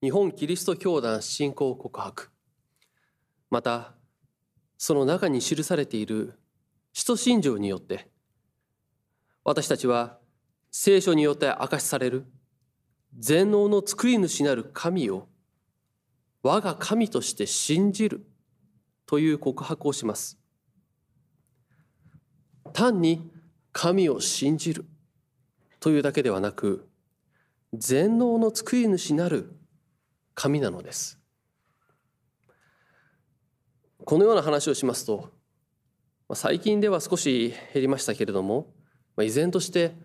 [0.00, 2.30] 日本キリスト教団信仰告白。
[3.50, 3.94] また
[4.76, 6.38] その中に記されている
[6.92, 8.08] 使徒信条によって
[9.42, 10.18] 私たちは
[10.70, 12.26] 聖書によって明かしされる
[13.18, 15.26] 全能の作り主なる神を
[16.44, 18.24] 我が神として信じる
[19.04, 20.38] という告白をします。
[22.72, 23.32] 単に
[23.72, 24.84] 神を信じる
[25.80, 26.88] というだけではなく
[27.74, 29.57] 全能の作り主なる
[30.38, 31.18] 神なのです
[34.04, 35.30] このような話をしますと
[36.32, 38.72] 最近では少し減りましたけれども
[39.20, 39.96] 依然として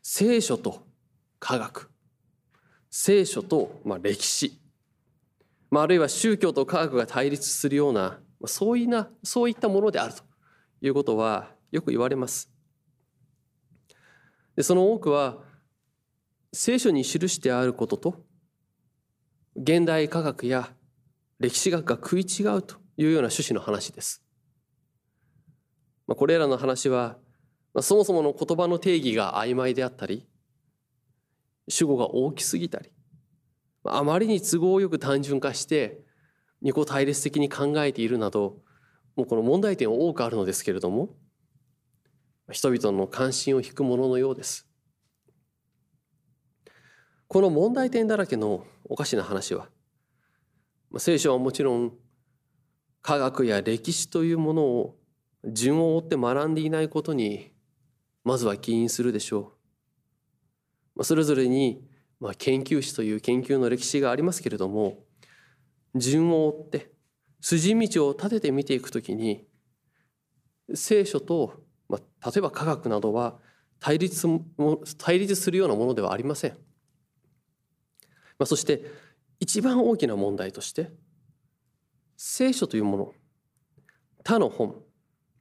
[0.00, 0.86] 聖書と
[1.38, 1.90] 科学
[2.88, 4.58] 聖書と歴史
[5.70, 10.22] あるいは宗教と科学が対立するようなそういなそういったものであると
[10.80, 12.50] いうことはよく言われます。
[14.56, 15.36] でその多くは
[16.54, 18.29] 聖書に記してあることと
[19.62, 20.70] 現代科学や
[21.38, 24.24] 歴史学が食い違うというような趣旨の話です。
[26.06, 27.18] まあ、これらの話は、
[27.74, 30.26] まあ、そもそもの言葉の定義が曖昧であったり
[31.68, 32.90] 主語が大きすぎたり
[33.84, 36.00] あまりに都合よく単純化して
[36.62, 38.56] 二個対立的に考えているなど
[39.14, 41.10] もうこの問題点多くあるのですけれども
[42.50, 44.69] 人々の関心を引くもののようです。
[47.32, 49.68] この問題点だらけのおかしな話は
[50.98, 51.92] 聖書はもちろん
[53.02, 54.96] 科学や歴史というものを
[55.44, 57.52] 順を追って学んでいないことに
[58.24, 59.52] まずは起因するでしょ
[60.96, 61.04] う。
[61.04, 61.88] それぞれに
[62.36, 65.04] 研究史という研究の歴史がありますけれども
[65.94, 66.90] 順を追って
[67.40, 69.46] 筋道を立てて見ていくときに
[70.74, 73.38] 聖書とまあ、例えば科学などは
[73.78, 74.26] 対立
[74.98, 76.69] 対立するようなものではありません。
[78.40, 78.82] まあ、そして
[79.38, 80.90] 一番大きな問題として
[82.16, 83.12] 聖書というもの
[84.24, 84.68] 他の本、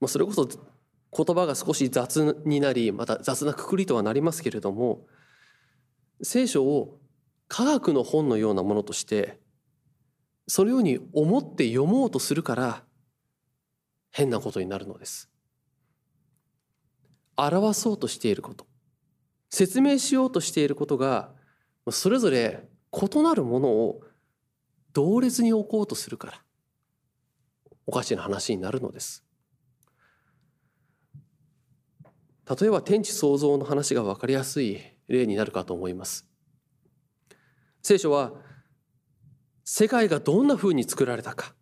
[0.01, 5.07] まあ、それこそ言葉が少し雑になりまた雑なくくりとはなりますけれども
[6.21, 6.99] 聖書を
[7.47, 9.39] 科学の本のようなものとして
[10.47, 12.83] そのように思って読もうとするから
[14.11, 15.29] 変なことになるのです。
[17.37, 18.67] 表そうとしていること
[19.49, 21.31] 説明しようとしていることが
[21.91, 24.01] それぞれ異なるものを
[24.93, 26.41] 同列に置こうとするから
[27.85, 29.23] おかしな話になるのです。
[32.59, 36.29] 例えば天地創造の話が分かりやすい例になるかと思います。
[37.81, 38.33] 聖書は
[39.63, 41.53] 世界がどんなふうに作られたか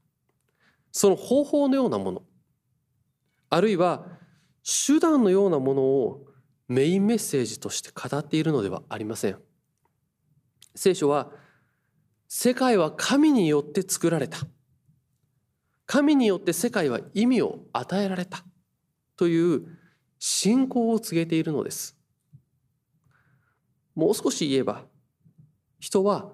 [0.92, 2.24] その方法のようなもの
[3.50, 4.08] あるいは
[4.64, 6.26] 手段のようなものを
[6.68, 9.38] メインメッセージとして語っているのではありません
[10.78, 11.32] 聖書は
[12.28, 14.40] 世界は神によって作られた。
[15.88, 18.46] 神によって世界は意味を与えられた。
[19.16, 19.68] という
[20.20, 21.98] 信仰を告げているのです。
[23.96, 24.84] もう少し言えば
[25.80, 26.32] 人は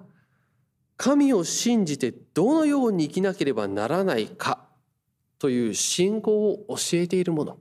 [0.97, 4.67] 神を信じてどのように生きなければならないか。
[5.39, 7.57] という信仰を教えているもの。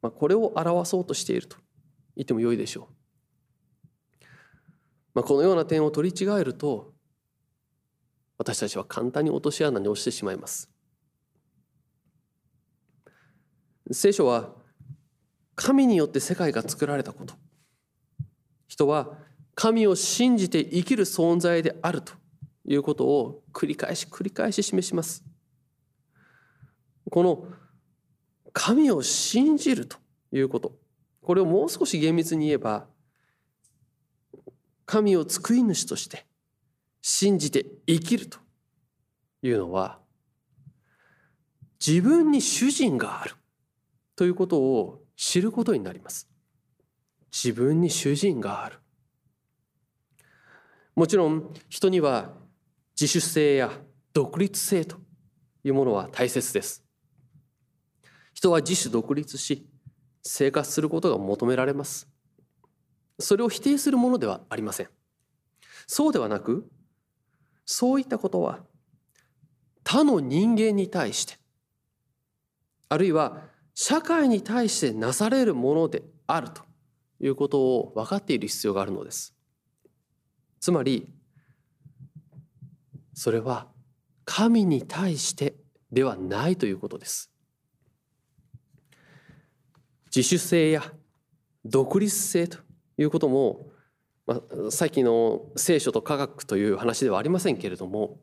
[0.00, 1.56] まあ、これを表そうとしていると
[2.16, 3.01] 言ってもよいでしょう。
[5.14, 6.92] まあ、このような点を取り違えると
[8.38, 10.68] 私たちは簡単に落とし穴に落ちてしまいます。
[13.90, 14.50] 聖書は
[15.54, 17.34] 神によって世界が作られたこと
[18.66, 19.18] 人は
[19.54, 22.14] 神を信じて生きる存在であると
[22.64, 25.24] いうことを繰り返し繰り返し示します。
[27.10, 27.46] この
[28.52, 29.98] 神を信じると
[30.32, 30.78] いうこと
[31.20, 32.86] これをもう少し厳密に言えば
[34.86, 36.26] 神を救い主として
[37.00, 38.38] 信じて生きると
[39.42, 39.98] いうのは
[41.84, 43.34] 自分に主人がある
[44.14, 46.28] ということを知ることになります。
[47.32, 48.78] 自分に主人がある。
[50.94, 52.30] もちろん人には
[53.00, 53.72] 自主性や
[54.12, 54.96] 独立性と
[55.64, 56.84] いうものは大切です。
[58.34, 59.66] 人は自主独立し
[60.22, 62.11] 生活することが求められます。
[63.22, 64.88] それを否定するものではありません。
[65.86, 66.68] そうではなく
[67.64, 68.60] そういったことは
[69.84, 71.38] 他の人間に対して
[72.88, 73.38] あるいは
[73.74, 76.62] 社会に対してなされるものであると
[77.20, 79.34] いうことを分かっている必要があるのです。
[80.60, 81.08] つまり
[83.14, 83.68] それは
[84.24, 85.54] 神に対して
[85.90, 87.30] ではないということです。
[90.14, 90.82] 自主性や
[91.64, 92.58] 独立性と
[93.02, 93.72] いうことも
[94.26, 94.40] まあ、
[94.70, 98.20] 最近の聖書と科学という話ではありませんけれども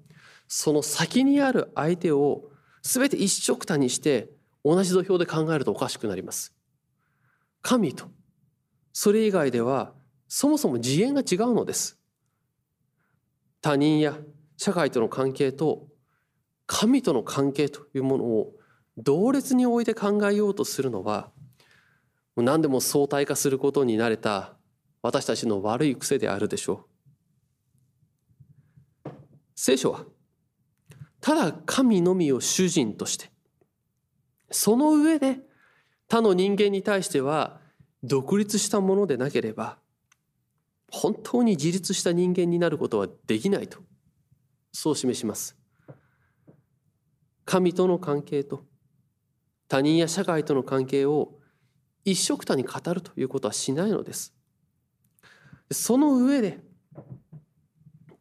[0.48, 2.44] その先にある相手を
[2.82, 4.30] 全て一緒くたにして
[4.64, 6.56] 同じ土俵で考えるとおかしくなります。
[7.62, 8.06] 神と
[8.94, 9.94] それ以外では
[10.28, 12.00] そもそも次元が違うのです。
[13.62, 14.18] 他人や
[14.58, 15.88] 社会との関係と
[16.66, 18.54] 神との関係というものを
[18.98, 21.32] 同列に置いて考えようとするのは
[22.38, 24.59] 何でも相対化することに慣れた
[25.02, 26.86] 私たちの悪い癖であるでしょ
[29.06, 29.10] う。
[29.56, 30.06] 聖書は
[31.20, 33.30] ただ神のみを主人として
[34.52, 35.40] その上で
[36.08, 37.60] 他の人間に対しては
[38.02, 39.78] 独立したものでなければ
[40.92, 43.80] 本当に自立した人間になることはできないと
[44.72, 45.58] そう示します。
[47.46, 48.64] 神との関係と
[49.68, 51.34] 他人や社会との関係を
[52.06, 54.34] 一緒くたに語るということはしないのです。
[55.72, 56.60] その上で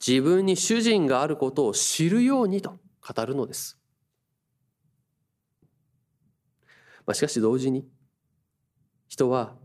[0.07, 3.79] 自分に主人があることを知るようにと語るのです。
[7.07, 7.89] まあ、しかし同時に
[9.09, 9.57] 人は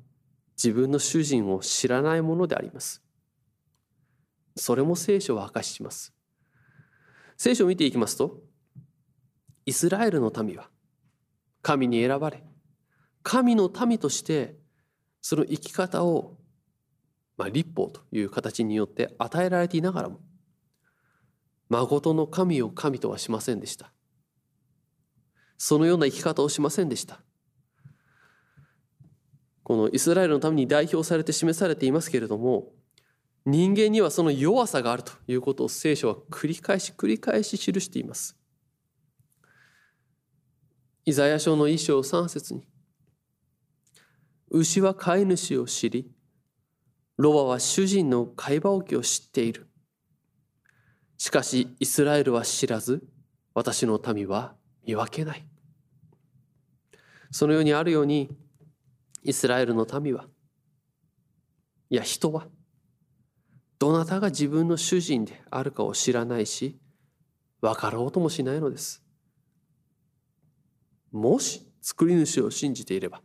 [0.56, 3.02] 自分の主人を知らないものであります。
[4.56, 6.14] それも聖書は明かしします。
[7.38, 8.40] 聖書を見ていきますと、
[9.66, 10.70] イスラエルの民は
[11.62, 12.44] 神に選ばれ、
[13.24, 14.56] 神の民として
[15.22, 16.38] その生き方を、
[17.38, 20.20] まあ、立法という形によって与えられていながらも、
[21.70, 23.92] 誠の神を神とはしませんでした。
[25.58, 27.22] そのような生き方をしませんでした。
[29.64, 32.74] このイスラエルのために代表されて示されていますけれども
[33.46, 38.38] 人間にはその弱さがあるということを聖書は繰り返し繰り返し記しています。
[41.06, 42.66] イザヤ書の衣章三節に
[44.50, 46.13] 牛は飼い主を知り
[47.18, 49.68] ロバは主人の飼い場置きを知っている。
[51.18, 53.04] しかしイスラエルは知らず
[53.54, 54.56] 私の民は
[54.86, 55.46] 見分けない。
[57.32, 58.30] そのようにあるように
[59.24, 60.26] イスラエルの民は
[61.90, 62.48] いや人は
[63.80, 66.80] どなたが自分の主人であるかを知らないし
[67.62, 69.04] 分かろうともしないのです
[71.12, 73.22] もし作り主を信じていれば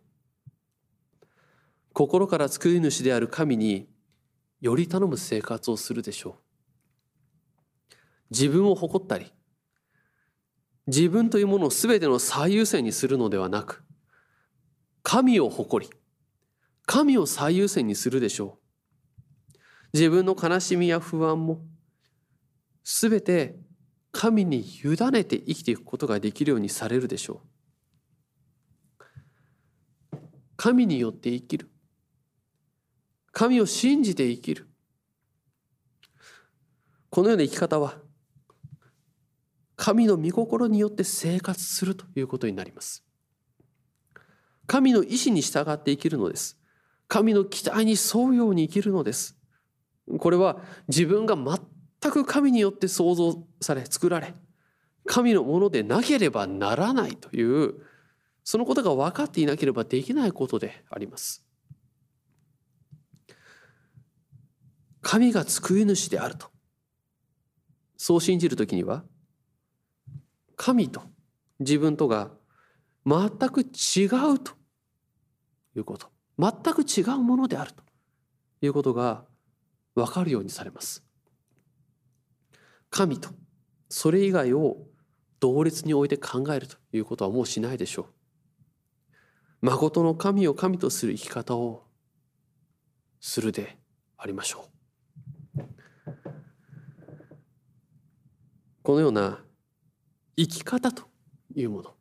[1.98, 3.88] 心から作り主である神に
[4.60, 6.36] より頼む生活をするでしょ
[7.90, 7.94] う
[8.30, 9.32] 自分を誇ったり
[10.86, 13.82] 自分というものを全ての最優先にするのではなく
[15.10, 15.92] 神を誇り、
[16.84, 18.58] 神を最優先にするでしょ
[19.54, 19.56] う。
[19.94, 21.62] 自分の悲しみや不安も、
[22.84, 23.56] すべて
[24.12, 27.40] 神に委ねて生きていくことができるようにされるでしょ
[30.12, 30.18] う。
[30.58, 31.70] 神によって生きる。
[33.38, 34.66] 神を信じて生きる。
[37.08, 37.94] このような生き方は、
[39.76, 43.04] 神の御心によって生活するということになります。
[44.66, 46.58] 神の意志に従って生きるのです。
[47.06, 49.38] 神の期待に沿うように生きるのです。
[50.18, 54.34] これは自分が全く神によって創造され作られ
[55.06, 57.74] 神のものでなければならないという
[58.42, 61.47] そのことが分かっていなければできないことであります。
[65.00, 66.48] 神が救い主であると。
[67.96, 69.04] そう信じる時には
[70.56, 71.02] 神と
[71.58, 72.30] 自分とが
[73.06, 74.52] 全く違うと。
[75.76, 76.08] いうこと。
[76.38, 77.82] 全く違うものであると。
[78.60, 79.24] いうことが
[79.94, 81.04] 分かるようにされます。
[82.90, 83.30] 神と
[83.88, 84.86] それ以外を
[85.40, 86.76] 同列に置いて考えると。
[86.92, 89.66] いうことはもうしないでしょう。
[89.66, 91.84] 誠の神を神とする生き方を
[93.20, 93.78] するで
[94.16, 94.77] ありましょう。
[98.88, 99.38] このような
[100.34, 101.02] 生き方と
[101.54, 101.94] いうもの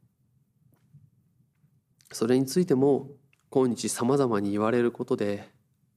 [2.14, 3.10] それについても
[3.50, 5.50] 今日さまざまに言われることで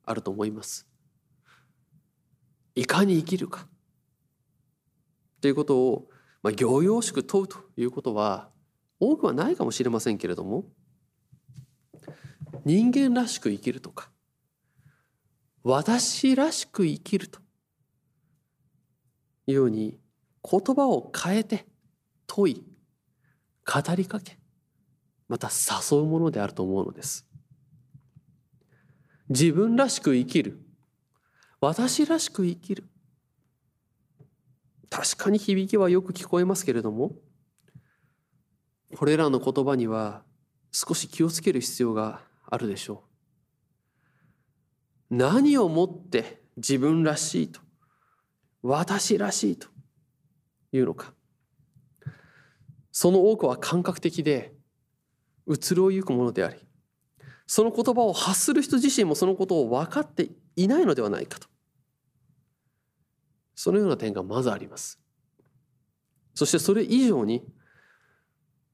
[0.04, 0.88] あると思います。
[2.74, 3.68] いかに生きるか
[5.40, 6.08] ということを、
[6.42, 8.50] まあ、行々しく問うということは
[8.98, 10.64] 多くはないかもしれませんけれども
[12.64, 14.10] 人間らしく生きるとか
[15.62, 17.38] 私らしく生きると
[19.46, 19.99] いうように
[20.48, 21.66] 言葉を変えて
[22.26, 22.64] 問い
[23.66, 24.38] 語りかけ
[25.28, 27.26] また誘うものであると思うのです。
[29.28, 30.60] 自分らしく生きる
[31.60, 32.84] 私らしく生きる
[34.88, 37.12] 確かに響きはよく聞こえますけれども
[38.96, 40.24] これらの言葉には
[40.72, 43.04] 少し気をつける必要があるでしょ
[45.10, 47.60] う何をもって自分らしいと
[48.62, 49.68] 私らしいと
[50.72, 51.14] いうのか。
[52.92, 54.54] その多くは感覚的で
[55.46, 56.58] 移ろいゆくものであり
[57.46, 61.48] その言葉を発する人自身もそのことを分かっていないのではないかと。
[63.54, 65.00] そのような点がまずあります。
[66.34, 67.44] そしてそれ以上に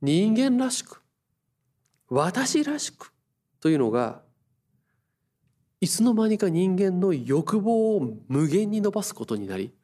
[0.03, 1.03] 人間らしく
[2.09, 3.13] 私らしく
[3.61, 4.23] というのが
[5.81, 9.75] いつの間にか人間の欲望を無限に伸ばすことになり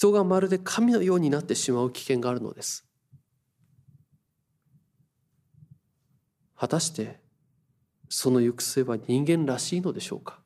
[0.00, 2.86] 人がまるで神のようになってしまう危険があるのです。
[6.56, 7.20] 果たして
[8.08, 10.40] その行く末は人間らしいのでしょうか？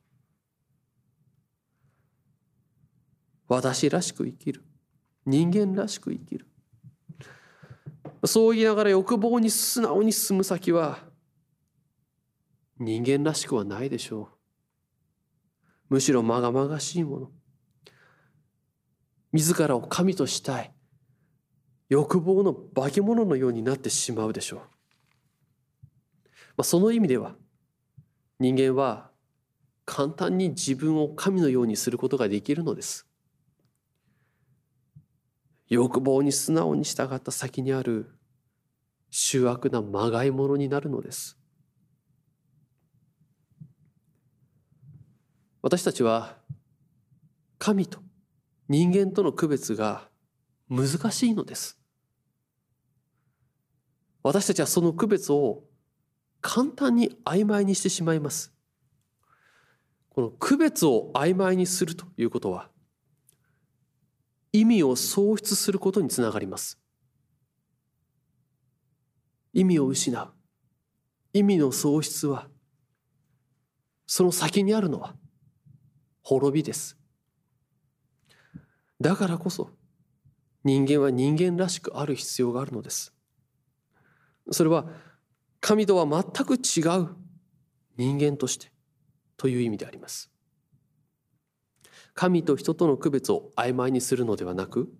[3.47, 4.61] 私らしく生きる。
[5.25, 6.45] 人間らしく生きる。
[8.25, 10.99] そう言いながら欲望に素直に進む先は
[12.77, 14.27] 人間らしくはないでしょ
[15.89, 15.93] う。
[15.93, 17.31] むしろまがまがしいもの。
[19.35, 20.71] 自らを神としたい。
[21.89, 24.65] 欲望の化け物のようになってしまうでしょう、ま
[26.59, 27.35] あ、その意味では
[28.39, 29.11] 人間は
[29.85, 33.05] 簡単に自分を神のようにすることができるのです。
[35.67, 38.15] 欲望に素直に従った先にある
[39.11, 41.37] 醜悪なまがいものになるのです。
[45.61, 46.37] 私たちは
[47.59, 48.04] 神と
[48.67, 50.09] 人間との区別が
[50.69, 51.79] 難しいのです。
[54.23, 55.63] 私たちはその区別を
[56.41, 58.51] 簡単に曖昧にしてしまいます。
[60.09, 62.69] この区別を曖昧にするということは
[64.51, 66.79] 意味を喪失することにつながります。
[69.53, 70.33] 意味を失う。
[71.33, 72.47] 意味の喪失は
[74.07, 75.15] その先にあるのは
[76.23, 76.97] 滅びです。
[79.05, 79.69] だからこそ
[80.63, 83.13] 人間は人間らしくある必要があるのです。
[84.49, 84.87] それは
[85.59, 87.09] 神とは全く違う
[87.97, 88.71] 人間として
[89.37, 90.31] という意味であります。
[92.15, 94.91] 神と人との区別を曖昧にするのではなく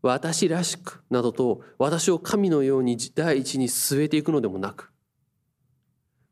[0.00, 4.90] 私らしくなどと私を神のように第一に据えていくのでもなく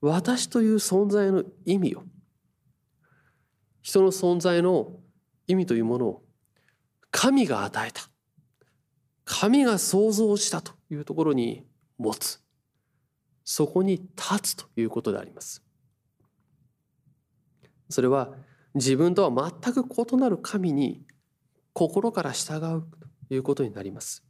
[0.01, 2.05] 私という存在の意味を
[3.83, 5.04] 人の存在の
[5.47, 6.23] 意味というものを
[7.11, 8.03] 神が与えた
[9.25, 11.65] 神が創造したというところに
[11.99, 12.41] 持つ
[13.45, 15.63] そこに立つということであります
[17.89, 18.33] それは
[18.75, 21.03] 自分とは全く異なる神に
[21.73, 22.85] 心から従う
[23.29, 24.25] ということになります。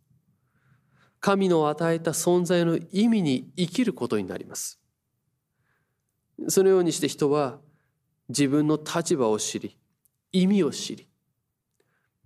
[1.21, 4.81] 神の与えた存在の意味に生きることになります。
[6.49, 7.59] そのようにして人は
[8.29, 9.79] 自分の立場を知り、
[10.37, 11.09] 意味を知り、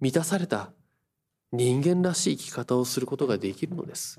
[0.01, 0.73] 満たされた
[1.53, 4.19] 人間らしい生き方をすることができるのです。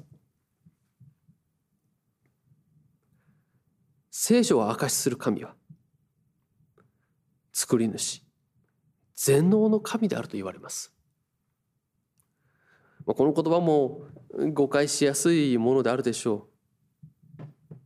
[4.12, 5.56] 聖書を明かしする神は
[7.52, 8.22] 作り主
[9.16, 10.94] 全能の神であると言われます
[13.06, 14.02] この言葉も
[14.54, 16.48] 誤解しやすいものであるでしょ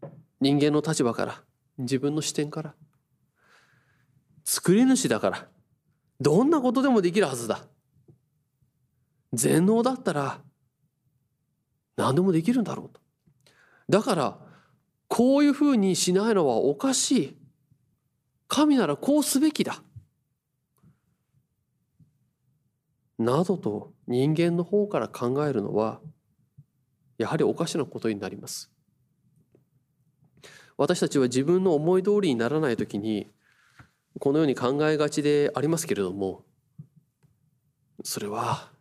[0.02, 0.08] う
[0.42, 1.44] 人間の立場から
[1.78, 2.74] 自分の視点から
[4.44, 5.48] 作り主だから
[6.20, 7.62] どんなことでもできるはずだ
[9.34, 10.40] 全能だったら
[11.98, 13.02] 何でもできるんだろうと
[13.90, 14.38] だから
[15.08, 17.38] こういうふうにしないのはおかしい
[18.48, 19.82] 神ならこうすべきだ。
[23.18, 26.02] などと人間の方から考えるのは
[27.18, 28.72] やはりおかしなことになります。
[30.78, 33.28] 私たちは自分の思い通りにならない時に
[34.20, 36.44] このように考えがちでありますけれども
[38.04, 38.72] それは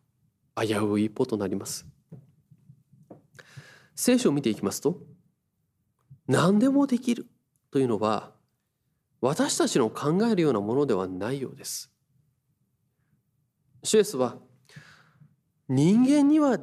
[0.57, 1.87] 危うい一歩となります。
[3.95, 4.99] 聖書を見ていきますと
[6.27, 7.27] 何でもできる
[7.71, 8.33] というのは
[9.21, 11.93] 私たちの考えるようなものではないようです。
[13.85, 14.37] シュエスは
[15.69, 16.59] 人間には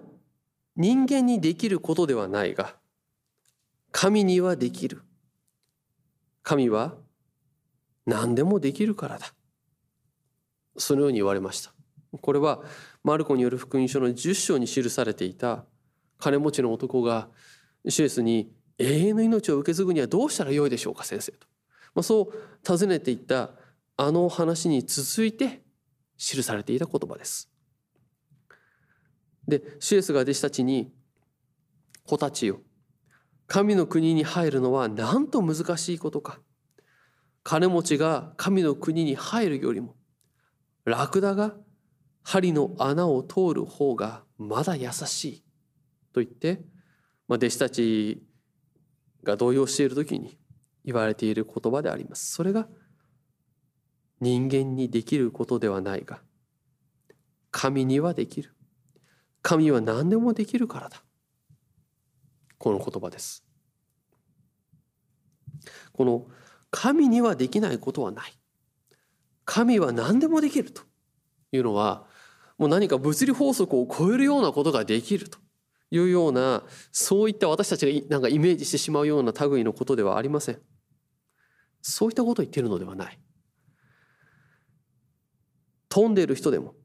[0.75, 2.75] 人間にできることではないが
[3.91, 5.01] 神にはできる。
[6.43, 6.95] 神は
[8.09, 9.33] 何でもできるからだ。
[10.77, 11.73] そのように言われました。
[12.21, 12.61] これは
[13.03, 15.65] マルコによる福音書の10章に記されていた
[16.17, 17.29] 金持ちの男が
[17.87, 21.47] シュエスに永遠の命を受け継ぐにはどうしたらよいでしょうか先生と。
[21.93, 23.51] まあ、そう尋ねていった
[23.97, 25.61] あの話に続いて
[26.17, 27.49] 記されていた言葉です。
[29.47, 30.91] でシエスが弟子たちに
[32.05, 32.61] 「子たちよ
[33.47, 36.39] 神の国に入るのはなんと難しいことか
[37.50, 39.96] 金持ちが神の国に入るよりも
[40.86, 41.56] ラクダが
[42.22, 45.44] 針の穴を通る方がまだ優しい
[46.13, 46.62] と言って、
[47.27, 48.22] まあ、弟子たち
[49.24, 50.38] が動揺している時に
[50.86, 52.32] 言われている言葉であります。
[52.34, 52.68] それが
[54.22, 56.22] 人間にできることではないが
[57.50, 58.53] 神にはできる。
[59.41, 61.01] 神は何でもできるからだ。
[62.60, 63.44] この言葉です。
[65.94, 66.27] この
[66.71, 68.33] 神にはできないことはない。
[69.45, 70.83] 神は何でもできると
[71.51, 72.05] いうのは
[72.59, 75.39] もう何か物理法則を超えるようなことができると
[75.89, 80.59] いうようなそういった私たちがなんかイメージしてしまうような類のことではありません。
[81.81, 83.19] そういったことを言っているのではない。
[85.88, 86.75] 飛んでいる人でも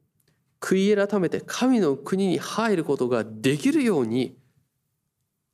[0.59, 4.39] 悔い改めて神の国に入ることができるように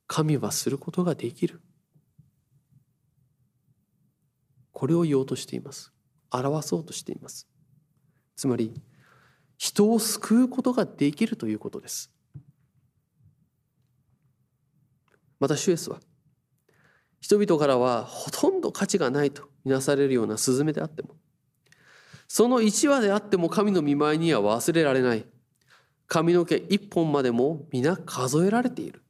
[0.06, 1.60] 神はすることができる。
[4.82, 5.92] これを言おうとしています。
[6.32, 7.46] 表そうとしています。
[8.34, 8.74] つまり
[9.56, 12.10] 人を救うことができるということです。
[15.38, 16.00] また主イエスは
[17.20, 21.14] 人々からはほとんど価値がないとみなされるようなスズメであっても
[22.26, 25.24] その一羽であっても神の見舞いには忘れられない。
[26.08, 29.04] 髪の毛一本までも皆数えられている。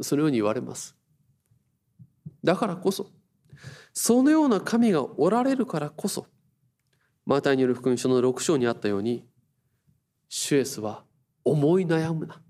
[0.00, 0.96] そのように言われます。
[2.42, 3.12] だからこそ、
[3.94, 6.26] そのような神がおられるからこそ、
[7.24, 9.24] マタイによる福音書の6章にあったように、
[10.28, 11.04] シュエスは
[11.44, 12.42] 思い悩むな。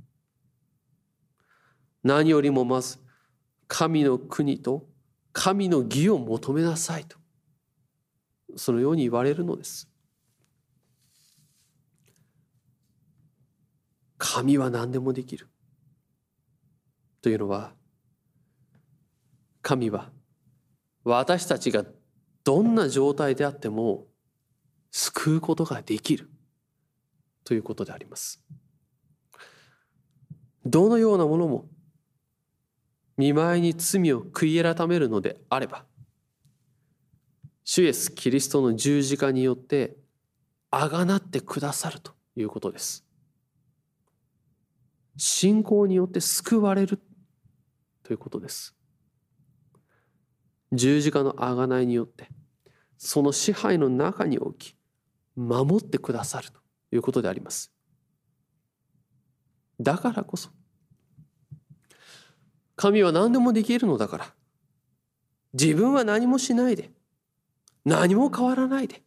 [2.02, 2.98] 何よりもまず、
[3.68, 4.88] 神の国と
[5.32, 7.18] 神の義を求めなさいと。
[8.56, 9.90] そのように言われるのです。
[14.16, 15.48] 神は何でもできる。
[17.20, 17.74] というのは
[19.60, 20.10] 神は
[21.04, 21.84] 私たちが
[22.44, 24.06] どんな状態であっても
[24.90, 26.30] 救うことができる
[27.44, 28.42] ということであります。
[30.64, 31.68] どのようなものも
[33.16, 35.84] 見舞いに罪を悔い改めるのであれば
[37.64, 39.96] 主イエス・キリストの十字架によって
[40.70, 43.04] あがなってくださるということです。
[45.16, 46.98] 信仰によって救われる
[48.02, 48.74] ということです。
[50.74, 52.28] 十字架のあがないによって
[52.98, 54.76] その支配の中に置き
[55.36, 56.60] 守ってくださると
[56.92, 57.72] いうことであります。
[59.80, 60.50] だからこそ
[62.76, 64.34] 神は何でもできるのだから
[65.52, 66.90] 自分は何もしないで
[67.84, 69.02] 何も変わらないで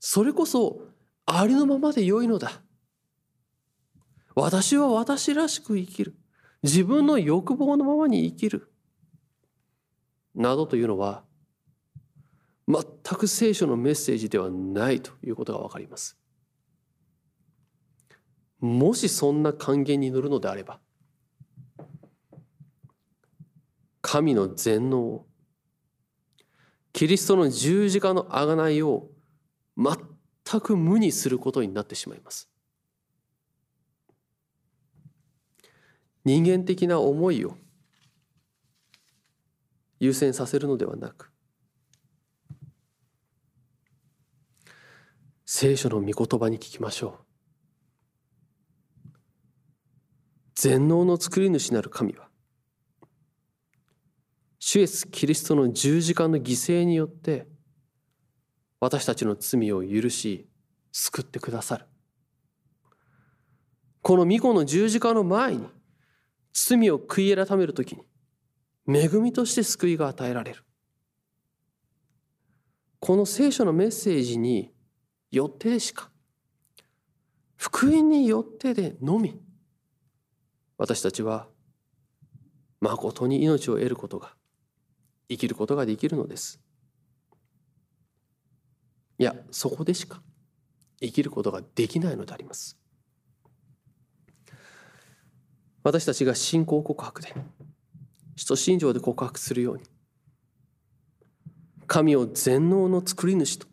[0.00, 0.80] それこそ
[1.30, 2.62] ありのままで良いのだ。
[4.34, 6.14] 私は私らしく生きる。
[6.62, 8.72] 自分の欲望のままに生きる。
[10.38, 11.24] などというのは
[12.66, 12.84] 全
[13.18, 16.16] く聖書のメッセージではないということが分かります
[18.60, 20.80] もしそんな還元に乗るのであれば
[24.00, 25.26] 神の全能
[26.92, 29.08] キリストの十字架の贖いを
[29.76, 32.50] 全く無にすることになってしまいます。
[36.24, 37.56] 人間的な思いを
[40.00, 41.32] 優先させるのではなく
[45.44, 47.24] 聖書の御言葉に聞きましょう。
[50.54, 52.28] 全能の作り主なる神は
[54.58, 57.46] 主イエス・キリストの十字架の犠牲によって
[58.80, 60.48] 私たちの罪を許し
[60.92, 61.86] 救ってくださる。
[64.02, 65.66] この御子の十字架の前に
[66.52, 68.02] 罪を悔い改めるときに
[68.88, 70.64] 恵みとして救いが与えられる。
[73.00, 74.72] この聖書のメッセージに
[75.30, 76.10] よってでしか
[77.56, 79.40] 福音によってでのみ
[80.78, 81.48] 私たちは
[82.80, 84.34] 誠に命を得ることが
[85.28, 86.60] 生きることができるのです。
[89.18, 90.22] いやそこでしか
[91.00, 92.78] 生きることができないのであります。
[95.82, 97.34] 私たちが信仰告白で
[98.38, 99.82] 使徒信条で告白するように。
[101.88, 103.66] 神を全能の作り主と。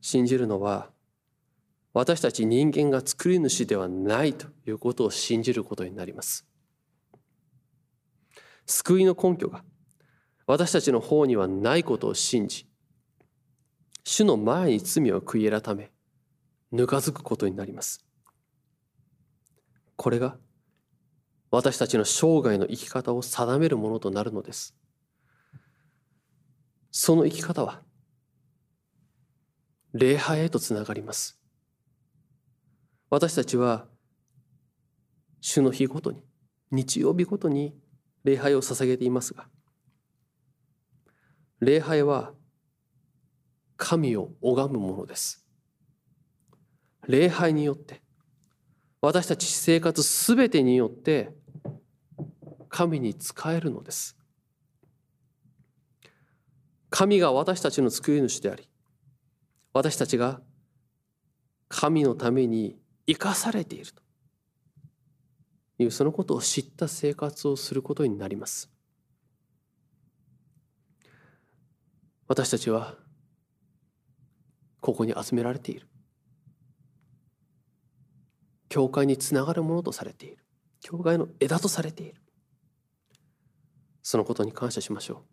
[0.00, 0.90] 信じるのは
[1.92, 6.46] 私たち人間が作り主ではないということを信じることになります。
[8.66, 9.64] 救いの根拠が
[10.46, 12.68] 私たちの方にはないことを信じ
[14.04, 15.90] 主の前に罪を悔い改め
[16.70, 18.06] ぬかづくことになります。
[19.96, 20.36] これが
[21.56, 24.76] 私たちの生涯の生き方を定めるものとなるのです。
[26.90, 27.80] その生き方は
[29.94, 31.40] 礼拝へとつながります。
[33.08, 33.86] 私たちは
[35.40, 36.22] 主の日ごとに
[36.72, 37.74] 日曜日ごとに
[38.22, 39.48] 礼拝を捧げていますが
[41.60, 42.34] 礼拝は
[43.78, 45.42] 神を拝むものです。
[47.08, 48.02] 礼拝によって
[49.00, 51.34] 私たち生活すべてによって
[52.76, 54.18] 神に仕えるのです。
[56.90, 58.68] 神が私たちの救い主であり
[59.72, 60.42] 私たちが
[61.68, 64.02] 神のために生かされていると。
[65.78, 68.70] いうそのことを知った生活をすることになります。
[72.28, 72.94] 私たちは
[74.82, 75.88] ここに集められている。
[78.68, 80.44] 教会につながるものとされている。
[80.82, 82.20] 教会の枝とされている。
[84.08, 85.24] そのことに感謝しましょ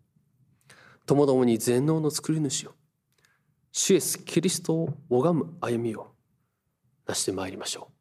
[0.72, 1.06] う。
[1.06, 2.72] 共々に全能の作り主を
[3.70, 6.08] 主イエスキリストを拝む歩みを
[7.06, 7.93] なしてまいりましょう。